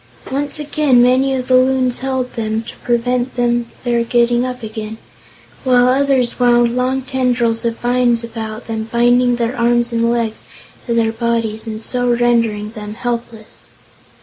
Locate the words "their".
3.83-4.03, 9.35-9.55, 10.95-11.11